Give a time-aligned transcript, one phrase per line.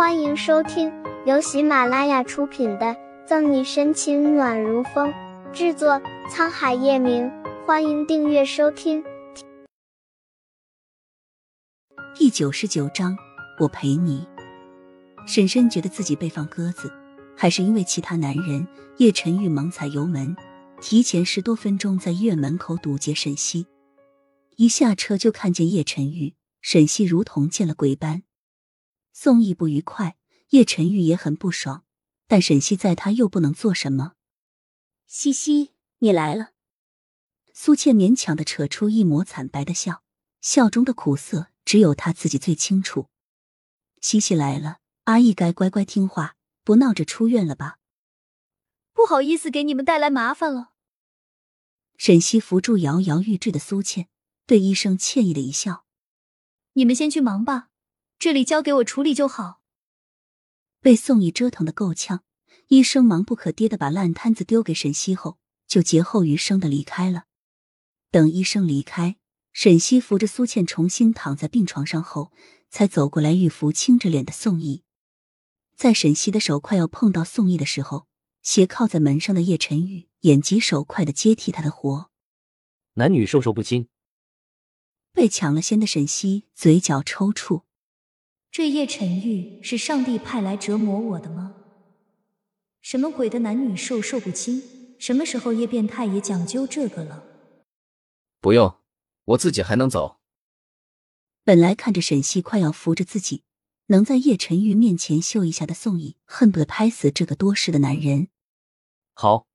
[0.00, 0.90] 欢迎收听
[1.26, 2.86] 由喜马拉雅出品的
[3.26, 5.12] 《赠你深情暖如风》，
[5.52, 7.30] 制作沧海夜明。
[7.66, 9.04] 欢迎订阅收听。
[12.14, 13.14] 第九十九章，
[13.58, 14.26] 我陪你。
[15.26, 16.90] 沈深觉得自己被放鸽子，
[17.36, 18.66] 还是因为其他男人？
[18.96, 20.34] 叶晨玉猛踩油门，
[20.80, 23.66] 提前十多分钟在医院门口堵截沈西。
[24.56, 26.32] 一下车就看见叶晨玉，
[26.62, 28.22] 沈西如同见了鬼般。
[29.12, 30.16] 宋义不愉快，
[30.50, 31.84] 叶晨玉也很不爽，
[32.26, 34.14] 但沈西在他又不能做什么。
[35.06, 36.52] 西西，你来了。
[37.52, 40.02] 苏倩勉强的扯出一抹惨白的笑，
[40.40, 43.08] 笑中的苦涩只有他自己最清楚。
[44.00, 47.78] 西西来了，阿义该乖乖听话，不闹着出院了吧？
[48.92, 50.70] 不好意思，给你们带来麻烦了。
[51.98, 54.08] 沈西扶住摇摇欲坠的苏倩，
[54.46, 55.84] 对医生歉意的一笑
[56.74, 57.69] ：“你们先去忙吧。”
[58.20, 59.62] 这里交给我处理就好。
[60.80, 62.22] 被宋义折腾的够呛，
[62.68, 67.24] 医生忙不可迭的把烂摊子丢给沈西后，就劫后余生的离开了。
[68.10, 69.16] 等医生离开，
[69.54, 72.30] 沈西扶着苏倩重新躺在病床上后，
[72.68, 74.82] 才走过来，玉扶青着脸的宋义。
[75.74, 78.06] 在沈西的手快要碰到宋义的时候，
[78.42, 82.10] 斜靠在门上的叶晨玉眼疾手快的接替他的活。
[82.94, 83.88] 男女授受不亲。
[85.14, 87.62] 被抢了先的沈西嘴角抽搐。
[88.52, 91.54] 这叶晨玉是上帝派来折磨我的吗？
[92.80, 94.96] 什么鬼的男女授受不亲？
[94.98, 97.22] 什么时候叶变态也讲究这个了？
[98.40, 98.76] 不用，
[99.26, 100.18] 我自己还能走。
[101.44, 103.44] 本来看着沈西快要扶着自己，
[103.86, 108.28] 能在叶晨玉面前秀一下的宋义，恨不得拍死这个多事的男人。
[109.14, 109.46] 好，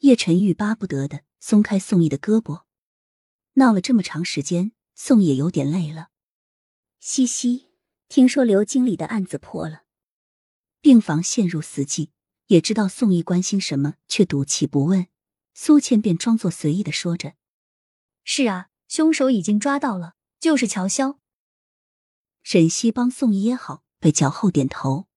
[0.00, 2.64] 叶晨玉巴不得的松开宋义的胳膊。
[3.54, 6.10] 闹了这么长时间，宋也有点累了。
[7.04, 7.66] 西西，
[8.08, 9.82] 听说刘经理的案子破了，
[10.80, 12.10] 病房陷入死寂。
[12.46, 15.08] 也知道宋义关心什么，却赌气不问。
[15.52, 17.34] 苏倩便装作随意的说着
[18.22, 21.18] ：“是啊，凶手已经抓到了，就是乔潇。”
[22.44, 25.08] 沈西帮宋义掖好被脚后点头。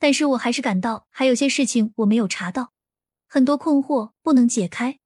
[0.00, 2.72] 但是我还是感到还有些事情我没有查到，
[3.28, 4.98] 很多困惑不能解开。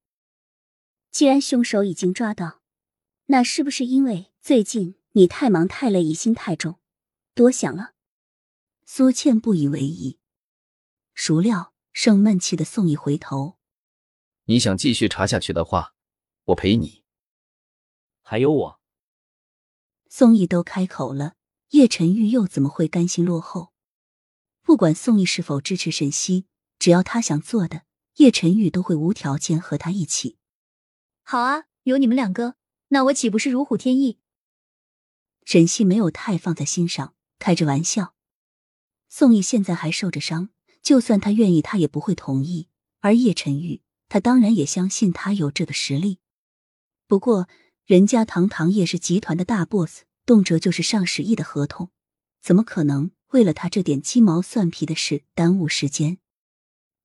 [1.11, 2.63] 既然凶手已经抓到，
[3.27, 4.95] 那是不是因为最近？
[5.13, 6.79] 你太忙太累，疑心太重，
[7.35, 7.95] 多想了。
[8.87, 10.21] 苏倩不以为意，
[11.15, 13.57] 孰料生闷气的宋义回头
[14.47, 15.95] ：“你想继续查下去的话，
[16.45, 17.03] 我陪你。
[18.23, 18.81] 还有我。”
[20.09, 21.35] 宋义都开口了，
[21.71, 23.73] 叶晨玉又怎么会甘心落后？
[24.63, 26.47] 不管宋义是否支持沈西，
[26.79, 27.83] 只要他想做的，
[28.17, 30.39] 叶晨玉都会无条件和他一起。
[31.23, 32.55] 好啊，有你们两个，
[32.89, 34.21] 那我岂不是如虎添翼？
[35.51, 38.15] 沈西没有太放在心上，开着玩笑。
[39.09, 40.51] 宋义现在还受着伤，
[40.81, 42.69] 就算他愿意，他也不会同意。
[43.01, 46.21] 而叶晨玉，他当然也相信他有这个实力。
[47.09, 47.49] 不过，
[47.85, 51.91] 人家堂堂叶氏集团的大 boss，动辄就是上十亿的合同，
[52.41, 56.19] 怎么可能为了他这点鸡毛蒜皮的事耽误时间？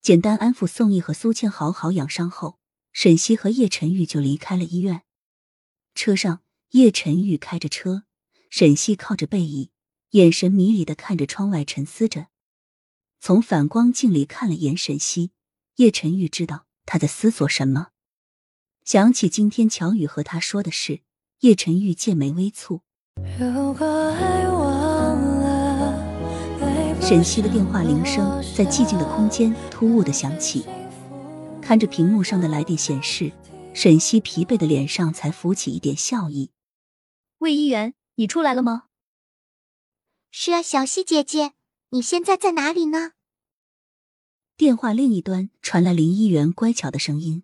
[0.03, 2.59] 简单安抚宋义和苏倩，好好养伤后，
[2.93, 5.01] 沈西和叶晨玉就离开了医院。
[5.95, 8.03] 车上，叶晨玉开着车。
[8.57, 9.69] 沈西靠着背椅，
[10.11, 12.27] 眼神迷离的看着窗外，沉思着。
[13.19, 15.31] 从反光镜里看了眼沈西，
[15.75, 17.87] 叶晨玉知道他在思索什么。
[18.85, 21.01] 想起今天乔宇和他说的事，
[21.41, 22.79] 叶晨玉剑眉微蹙。
[27.01, 30.65] 沈西的电话铃声在寂静的空间突兀的响起，
[31.61, 33.33] 看着屏幕上的来电显示，
[33.73, 36.51] 沈西疲惫的脸上才浮起一点笑意。
[37.39, 37.95] 魏一元。
[38.15, 38.87] 你出来了吗？
[40.31, 41.53] 是啊，小溪姐姐，
[41.89, 43.13] 你现在在哪里呢？
[44.57, 47.43] 电话另一端传来林一元乖巧的声音。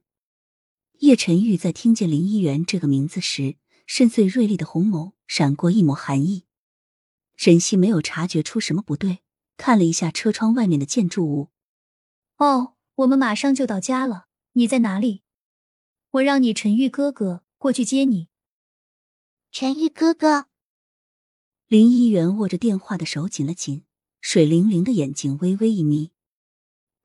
[1.00, 6.46] 叶晨玉在听见林一元这个名字时，深邃锐利的红眸闪过一抹寒意。
[7.36, 9.24] 沈西没有察觉出什么不对，
[9.58, 11.50] 看了一下车窗外面的建筑物。
[12.38, 14.28] 哦，我们马上就到家了。
[14.54, 15.24] 你在哪里？
[16.12, 18.30] 我让你陈玉哥哥过去接你。
[19.52, 20.51] 陈玉哥哥。
[21.72, 23.86] 林一元握着电话的手紧了紧，
[24.20, 26.12] 水灵灵的眼睛微微一眯。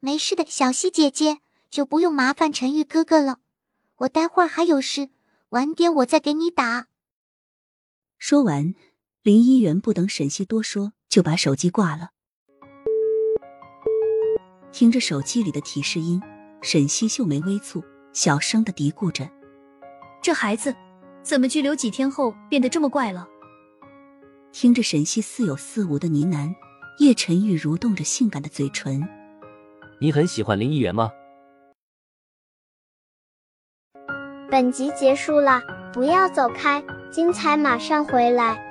[0.01, 1.39] 没事的，小溪姐姐，
[1.71, 3.39] 就不用麻烦陈玉哥哥了。
[3.99, 5.11] 我待会儿还有事，
[5.51, 6.89] 晚点我再给你打。
[8.19, 8.75] 说完，
[9.23, 12.11] 林一元不等沈西多说，就把手机挂了。
[14.73, 16.21] 听着手机里的提示音，
[16.61, 19.31] 沈西秀眉微蹙，小声的嘀咕着
[20.21, 20.75] ：“这孩子
[21.23, 23.29] 怎么拘留几天后变得这么怪了？”
[24.59, 26.55] 听着沈西似有似无的呢喃，
[26.99, 29.07] 叶晨玉蠕动着性感的嘴唇。
[30.01, 31.13] 你很喜欢林议员吗？
[34.51, 35.61] 本集结束了，
[35.93, 36.83] 不要走开，
[37.13, 38.66] 精彩马上回来。